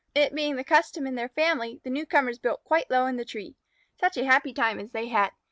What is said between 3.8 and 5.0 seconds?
Such a happy time as